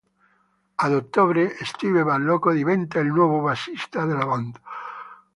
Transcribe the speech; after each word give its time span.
Ad 0.77 0.93
ottobre 0.93 1.55
Steve 1.63 2.01
Balocco 2.01 2.51
diventa 2.51 2.97
il 2.97 3.11
nuovo 3.11 3.39
bassista 3.41 4.03
della 4.05 4.25
band. 4.25 4.59